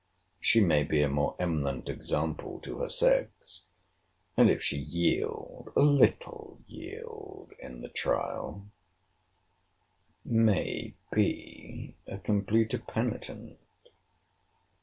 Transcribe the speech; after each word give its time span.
She 0.39 0.61
may 0.61 0.81
be 0.83 1.03
a 1.03 1.07
more 1.07 1.35
eminent 1.37 1.87
example 1.87 2.59
to 2.61 2.79
her 2.79 2.89
sex; 2.89 3.67
and 4.35 4.49
if 4.49 4.63
she 4.63 4.79
yield 4.79 5.71
(a 5.75 5.81
little 5.83 6.59
yield) 6.65 7.53
in 7.59 7.81
the 7.81 7.87
trial, 7.89 8.65
may 10.25 10.95
be 11.13 11.93
a 12.07 12.17
completer 12.17 12.79
penitent. 12.79 13.59